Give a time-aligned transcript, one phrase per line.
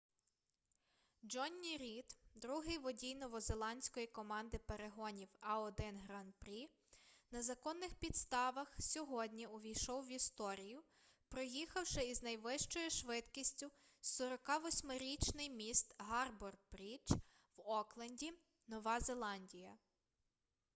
[1.23, 2.05] джонні рід
[2.35, 6.69] другий водій новозеландської команди перегонів a1 гран-прі
[7.31, 10.83] на законних підставх сьогодні увійшов в історію
[11.29, 17.11] проїхавши із найвищою швидкістю 48-річний міст гарбор-брідж
[17.55, 18.31] в окленді
[18.67, 19.77] нова зеландія